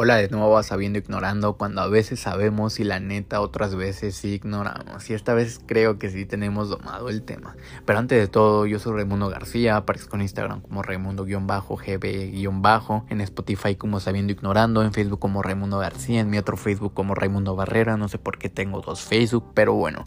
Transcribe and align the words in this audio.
Hola 0.00 0.14
de 0.14 0.28
nuevo 0.28 0.56
a 0.56 0.62
Sabiendo 0.62 1.00
Ignorando, 1.00 1.54
cuando 1.54 1.80
a 1.80 1.88
veces 1.88 2.20
sabemos 2.20 2.78
y 2.78 2.84
la 2.84 3.00
neta 3.00 3.40
otras 3.40 3.74
veces 3.74 4.14
sí 4.14 4.34
ignoramos. 4.34 5.10
Y 5.10 5.14
esta 5.14 5.34
vez 5.34 5.60
creo 5.66 5.98
que 5.98 6.08
sí 6.08 6.24
tenemos 6.24 6.68
domado 6.68 7.08
el 7.08 7.22
tema. 7.22 7.56
Pero 7.84 7.98
antes 7.98 8.16
de 8.16 8.28
todo, 8.28 8.64
yo 8.66 8.78
soy 8.78 8.92
Raimundo 8.92 9.28
García, 9.28 9.74
aparezco 9.74 10.14
en 10.14 10.22
Instagram 10.22 10.60
como 10.60 10.84
Raimundo-GB- 10.84 13.08
en 13.10 13.20
Spotify 13.22 13.74
como 13.74 13.98
Sabiendo 13.98 14.32
Ignorando, 14.32 14.84
en 14.84 14.92
Facebook 14.92 15.18
como 15.18 15.42
Raimundo 15.42 15.78
García, 15.78 16.20
en 16.20 16.30
mi 16.30 16.38
otro 16.38 16.56
Facebook 16.56 16.94
como 16.94 17.16
Raimundo 17.16 17.56
Barrera, 17.56 17.96
no 17.96 18.06
sé 18.06 18.18
por 18.18 18.38
qué 18.38 18.48
tengo 18.48 18.80
dos 18.80 19.00
Facebook, 19.00 19.50
pero 19.52 19.72
bueno. 19.72 20.06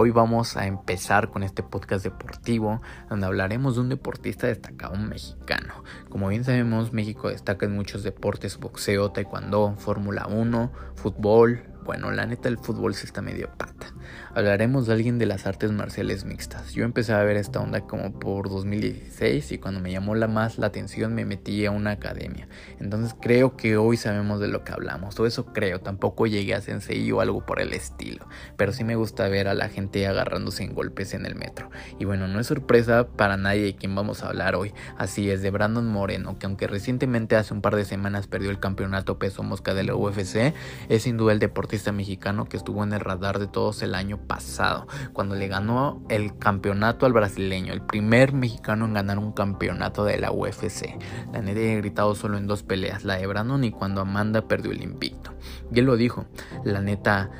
Hoy 0.00 0.12
vamos 0.12 0.56
a 0.56 0.64
empezar 0.68 1.28
con 1.28 1.42
este 1.42 1.64
podcast 1.64 2.04
deportivo 2.04 2.80
donde 3.10 3.26
hablaremos 3.26 3.74
de 3.74 3.80
un 3.80 3.88
deportista 3.88 4.46
destacado 4.46 4.94
mexicano. 4.94 5.82
Como 6.08 6.28
bien 6.28 6.44
sabemos, 6.44 6.92
México 6.92 7.30
destaca 7.30 7.66
en 7.66 7.74
muchos 7.74 8.04
deportes, 8.04 8.60
boxeo, 8.60 9.10
taekwondo, 9.10 9.74
Fórmula 9.76 10.28
1, 10.28 10.70
fútbol, 10.94 11.64
bueno, 11.88 12.10
la 12.10 12.26
neta 12.26 12.50
el 12.50 12.58
fútbol 12.58 12.94
se 12.94 13.06
está 13.06 13.22
medio 13.22 13.48
pata. 13.56 13.86
Hablaremos 14.34 14.86
de 14.86 14.92
alguien 14.92 15.18
de 15.18 15.24
las 15.24 15.46
artes 15.46 15.72
marciales 15.72 16.26
mixtas. 16.26 16.74
Yo 16.74 16.84
empecé 16.84 17.14
a 17.14 17.22
ver 17.22 17.38
esta 17.38 17.60
onda 17.60 17.80
como 17.80 18.12
por 18.12 18.50
2016 18.50 19.52
y 19.52 19.58
cuando 19.58 19.80
me 19.80 19.90
llamó 19.90 20.14
la 20.14 20.28
más 20.28 20.58
la 20.58 20.66
atención 20.66 21.14
me 21.14 21.24
metí 21.24 21.64
a 21.64 21.70
una 21.70 21.92
academia. 21.92 22.46
Entonces 22.78 23.16
creo 23.18 23.56
que 23.56 23.78
hoy 23.78 23.96
sabemos 23.96 24.38
de 24.38 24.48
lo 24.48 24.64
que 24.64 24.72
hablamos. 24.72 25.18
O 25.18 25.24
eso 25.24 25.46
creo, 25.46 25.80
tampoco 25.80 26.26
llegué 26.26 26.54
a 26.54 26.60
Sensei 26.60 27.10
o 27.10 27.22
algo 27.22 27.46
por 27.46 27.58
el 27.58 27.72
estilo. 27.72 28.28
Pero 28.58 28.74
sí 28.74 28.84
me 28.84 28.94
gusta 28.94 29.26
ver 29.28 29.48
a 29.48 29.54
la 29.54 29.70
gente 29.70 30.06
agarrándose 30.06 30.64
en 30.64 30.74
golpes 30.74 31.14
en 31.14 31.24
el 31.24 31.36
metro. 31.36 31.70
Y 31.98 32.04
bueno, 32.04 32.28
no 32.28 32.38
es 32.38 32.46
sorpresa 32.46 33.08
para 33.08 33.38
nadie 33.38 33.62
de 33.62 33.76
quien 33.76 33.94
vamos 33.94 34.22
a 34.22 34.28
hablar 34.28 34.56
hoy. 34.56 34.74
Así 34.98 35.30
es, 35.30 35.40
de 35.40 35.50
Brandon 35.50 35.86
Moreno, 35.86 36.38
que 36.38 36.44
aunque 36.44 36.66
recientemente 36.66 37.34
hace 37.34 37.54
un 37.54 37.62
par 37.62 37.76
de 37.76 37.86
semanas 37.86 38.26
perdió 38.26 38.50
el 38.50 38.60
campeonato 38.60 39.18
peso 39.18 39.42
mosca 39.42 39.72
de 39.72 39.84
la 39.84 39.94
UFC, 39.94 40.52
es 40.90 41.02
sin 41.02 41.16
duda 41.16 41.32
el 41.32 41.38
deportista 41.38 41.77
mexicano 41.92 42.46
que 42.46 42.56
estuvo 42.56 42.82
en 42.82 42.92
el 42.92 43.00
radar 43.00 43.38
de 43.38 43.46
todos 43.46 43.82
el 43.82 43.94
año 43.94 44.18
pasado, 44.18 44.86
cuando 45.12 45.34
le 45.34 45.48
ganó 45.48 46.02
el 46.08 46.36
campeonato 46.38 47.06
al 47.06 47.12
brasileño, 47.12 47.72
el 47.72 47.82
primer 47.82 48.32
mexicano 48.32 48.84
en 48.84 48.94
ganar 48.94 49.18
un 49.18 49.32
campeonato 49.32 50.04
de 50.04 50.18
la 50.18 50.32
UFC. 50.32 50.98
La 51.32 51.40
neta 51.40 51.60
he 51.60 51.76
gritado 51.76 52.14
solo 52.14 52.36
en 52.36 52.46
dos 52.46 52.62
peleas, 52.62 53.04
la 53.04 53.16
de 53.16 53.26
Brandon 53.26 53.64
y 53.64 53.70
cuando 53.70 54.00
Amanda 54.00 54.42
perdió 54.48 54.72
el 54.72 54.82
invicto. 54.82 55.32
Y 55.72 55.80
lo 55.80 55.96
dijo, 55.96 56.26
la 56.64 56.80
neta 56.80 57.30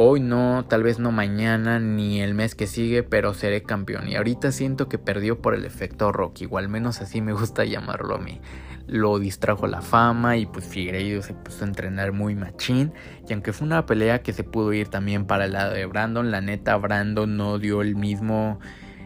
hoy 0.00 0.20
no, 0.20 0.64
tal 0.68 0.84
vez 0.84 1.00
no 1.00 1.10
mañana 1.10 1.80
ni 1.80 2.20
el 2.20 2.32
mes 2.32 2.54
que 2.54 2.68
sigue, 2.68 3.02
pero 3.02 3.34
seré 3.34 3.64
campeón. 3.64 4.08
Y 4.08 4.14
ahorita 4.14 4.52
siento 4.52 4.88
que 4.88 4.96
perdió 4.96 5.42
por 5.42 5.54
el 5.54 5.64
efecto 5.64 6.12
Rocky, 6.12 6.46
o 6.48 6.56
al 6.56 6.68
menos 6.68 7.00
así 7.00 7.20
me 7.20 7.32
gusta 7.32 7.64
llamarlo 7.64 8.14
a 8.14 8.18
mí. 8.18 8.40
Lo 8.86 9.18
distrajo 9.18 9.66
la 9.66 9.82
fama 9.82 10.36
y 10.36 10.46
pues 10.46 10.66
Figueiredo 10.66 11.20
se 11.20 11.34
puso 11.34 11.64
a 11.64 11.68
entrenar 11.68 12.12
muy 12.12 12.36
machín. 12.36 12.92
Y 13.28 13.32
aunque 13.32 13.52
fue 13.52 13.66
una 13.66 13.86
pelea 13.86 14.22
que 14.22 14.32
se 14.32 14.44
pudo 14.44 14.72
ir 14.72 14.86
también 14.88 15.26
para 15.26 15.46
el 15.46 15.52
lado 15.52 15.74
de 15.74 15.84
Brandon, 15.84 16.30
la 16.30 16.40
neta 16.40 16.76
Brandon 16.76 17.36
no 17.36 17.58
dio 17.58 17.82
el 17.82 17.96
mismo 17.96 18.60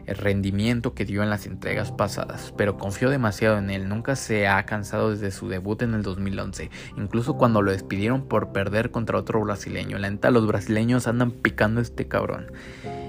rendimiento 0.07 0.95
que 0.95 1.05
dio 1.05 1.23
en 1.23 1.31
las 1.31 1.47
entregas 1.47 1.93
pasadas, 1.93 2.53
pero 2.57 2.77
confió 2.77 3.11
demasiado 3.11 3.59
en 3.59 3.71
él, 3.71 3.89
nunca 3.89 4.17
se 4.17 4.49
ha 4.49 4.65
cansado 4.65 5.11
desde 5.11 5.31
su 5.31 5.49
debut 5.49 5.83
en 5.83 5.95
el 5.95 6.03
2011, 6.03 6.71
incluso 6.97 7.37
cuando 7.37 7.63
lo 7.63 7.73
despidieron 7.73 8.27
por 8.27 8.53
perder 8.53 8.91
contra 8.91 9.19
otro 9.19 9.41
brasileño. 9.41 9.99
La 9.99 10.11
neta, 10.11 10.31
los 10.31 10.47
brasileños 10.47 11.07
andan 11.07 11.31
picando 11.31 11.81
a 11.81 11.83
este 11.83 12.09
cabrón. 12.09 12.53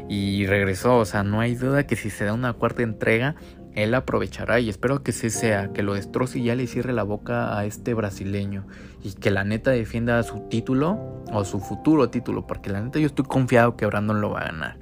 Y 0.09 0.45
regresó, 0.47 0.97
o 0.97 1.05
sea, 1.05 1.23
no 1.23 1.39
hay 1.39 1.55
duda 1.55 1.87
que 1.87 1.95
si 1.95 2.09
se 2.09 2.25
da 2.25 2.33
una 2.33 2.53
cuarta 2.53 2.83
entrega, 2.83 3.35
él 3.73 3.95
aprovechará 3.95 4.59
y 4.59 4.69
espero 4.69 5.01
que 5.01 5.11
sí 5.11 5.29
sea, 5.29 5.73
que 5.73 5.81
lo 5.81 5.95
destroce 5.95 6.39
y 6.39 6.43
ya 6.43 6.55
le 6.55 6.67
cierre 6.67 6.93
la 6.93 7.03
boca 7.03 7.57
a 7.57 7.65
este 7.65 7.93
brasileño 7.93 8.67
y 9.03 9.13
que 9.13 9.31
la 9.31 9.43
neta 9.43 9.71
defienda 9.71 10.21
su 10.23 10.47
título 10.49 11.23
o 11.31 11.43
su 11.43 11.59
futuro 11.59 12.09
título, 12.09 12.45
porque 12.45 12.69
la 12.69 12.81
neta 12.81 12.99
yo 12.99 13.07
estoy 13.07 13.25
confiado 13.25 13.75
que 13.75 13.85
Brandon 13.85 14.21
lo 14.21 14.31
va 14.31 14.41
a 14.41 14.45
ganar 14.45 14.77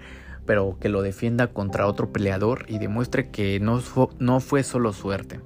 pero 0.51 0.75
que 0.81 0.89
lo 0.89 1.01
defienda 1.01 1.47
contra 1.47 1.88
otro 1.88 2.12
peleador 2.12 2.66
y 2.67 2.78
demuestre 2.78 3.29
que 3.29 3.62
no, 3.62 3.81
no 4.19 4.41
fue 4.41 4.63
solo 4.63 4.91
suerte. 4.91 5.39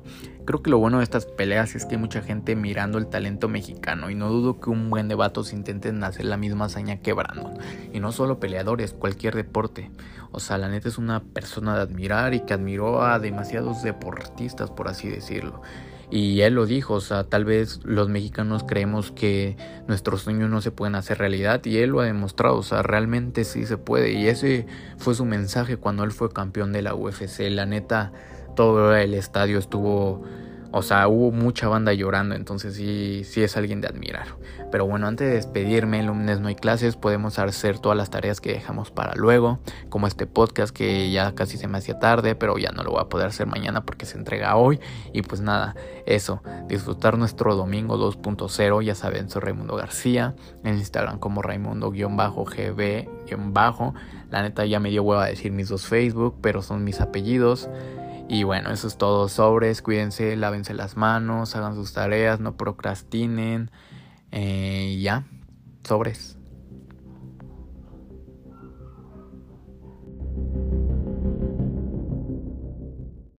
Creo 0.45 0.63
que 0.63 0.71
lo 0.71 0.79
bueno 0.79 0.97
de 0.97 1.03
estas 1.03 1.27
peleas 1.27 1.75
es 1.75 1.85
que 1.85 1.93
hay 1.93 2.01
mucha 2.01 2.23
gente 2.23 2.55
mirando 2.55 2.97
el 2.97 3.05
talento 3.05 3.47
mexicano 3.47 4.09
y 4.09 4.15
no 4.15 4.31
dudo 4.31 4.59
que 4.59 4.71
un 4.71 4.89
buen 4.89 5.07
debate 5.07 5.43
se 5.43 5.55
intenten 5.55 6.03
hacer 6.03 6.25
la 6.25 6.37
misma 6.37 6.65
hazaña 6.65 7.01
que 7.01 7.13
Brandon. 7.13 7.53
Y 7.93 7.99
no 7.99 8.11
solo 8.11 8.39
peleadores, 8.39 8.93
cualquier 8.93 9.35
deporte. 9.35 9.91
O 10.31 10.39
sea, 10.39 10.57
la 10.57 10.69
neta 10.69 10.87
es 10.87 10.97
una 10.97 11.21
persona 11.21 11.75
de 11.75 11.81
admirar 11.81 12.33
y 12.33 12.39
que 12.39 12.55
admiró 12.55 13.03
a 13.03 13.19
demasiados 13.19 13.83
deportistas, 13.83 14.71
por 14.71 14.87
así 14.87 15.07
decirlo. 15.07 15.61
Y 16.11 16.41
él 16.41 16.53
lo 16.53 16.65
dijo, 16.65 16.95
o 16.95 17.01
sea, 17.01 17.23
tal 17.23 17.45
vez 17.45 17.79
los 17.83 18.09
mexicanos 18.09 18.63
creemos 18.67 19.11
que 19.11 19.57
nuestros 19.87 20.21
sueños 20.21 20.49
no 20.49 20.61
se 20.61 20.71
pueden 20.71 20.95
hacer 20.95 21.17
realidad 21.17 21.65
y 21.65 21.77
él 21.77 21.91
lo 21.91 22.01
ha 22.01 22.05
demostrado, 22.05 22.57
o 22.57 22.63
sea, 22.63 22.83
realmente 22.83 23.43
sí 23.43 23.65
se 23.65 23.77
puede. 23.77 24.11
Y 24.13 24.27
ese 24.27 24.67
fue 24.97 25.15
su 25.15 25.25
mensaje 25.25 25.77
cuando 25.77 26.03
él 26.03 26.11
fue 26.11 26.31
campeón 26.31 26.73
de 26.73 26.81
la 26.81 26.95
UFC. 26.95 27.49
La 27.49 27.65
neta, 27.65 28.11
todo 28.55 28.95
el 28.95 29.13
estadio 29.13 29.57
estuvo 29.57 30.23
o 30.77 30.81
sea, 30.81 31.07
hubo 31.07 31.31
mucha 31.31 31.69
banda 31.69 31.93
llorando, 31.93 32.35
entonces 32.35 32.75
sí, 32.75 33.23
sí 33.23 33.41
es 33.41 33.55
alguien 33.55 33.79
de 33.79 33.87
admirar. 33.87 34.27
Pero 34.73 34.85
bueno, 34.85 35.07
antes 35.07 35.25
de 35.25 35.35
despedirme, 35.35 36.01
el 36.01 36.07
lunes 36.07 36.41
no 36.41 36.49
hay 36.49 36.55
clases, 36.55 36.97
podemos 36.97 37.39
hacer 37.39 37.79
todas 37.79 37.97
las 37.97 38.09
tareas 38.09 38.41
que 38.41 38.51
dejamos 38.51 38.91
para 38.91 39.15
luego, 39.15 39.59
como 39.87 40.05
este 40.05 40.27
podcast 40.27 40.75
que 40.75 41.09
ya 41.11 41.33
casi 41.33 41.57
se 41.57 41.69
me 41.69 41.77
hacía 41.77 41.97
tarde, 41.97 42.35
pero 42.35 42.57
ya 42.57 42.73
no 42.73 42.83
lo 42.83 42.91
voy 42.91 42.99
a 42.99 43.05
poder 43.05 43.27
hacer 43.27 43.47
mañana 43.47 43.85
porque 43.85 44.05
se 44.05 44.17
entrega 44.17 44.57
hoy. 44.57 44.81
Y 45.13 45.21
pues 45.21 45.39
nada, 45.39 45.77
eso, 46.05 46.43
disfrutar 46.67 47.17
nuestro 47.17 47.55
domingo 47.55 47.97
2.0, 47.97 48.83
ya 48.83 48.95
saben, 48.95 49.29
soy 49.29 49.43
Raimundo 49.43 49.77
García, 49.77 50.35
en 50.65 50.77
Instagram 50.77 51.19
como 51.19 51.41
Raimundo-GB- 51.41 53.07
la 54.29 54.41
neta 54.41 54.65
ya 54.65 54.81
me 54.81 54.89
dio 54.89 55.03
hueva 55.03 55.25
decir 55.27 55.53
mis 55.53 55.69
dos 55.69 55.85
Facebook, 55.85 56.35
pero 56.41 56.61
son 56.61 56.83
mis 56.83 56.99
apellidos. 56.99 57.69
Y 58.27 58.43
bueno, 58.43 58.71
eso 58.71 58.87
es 58.87 58.97
todo. 58.97 59.29
Sobres, 59.29 59.81
cuídense, 59.81 60.35
lávense 60.35 60.73
las 60.73 60.97
manos, 60.97 61.55
hagan 61.55 61.75
sus 61.75 61.93
tareas, 61.93 62.39
no 62.39 62.57
procrastinen. 62.57 63.71
Eh, 64.31 64.99
ya, 65.01 65.25
sobres. 65.83 66.37